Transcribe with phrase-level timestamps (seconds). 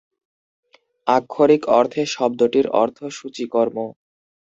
[1.07, 3.77] আক্ষরিক অর্থে, শব্দটির অর্থ সূচিকর্ম।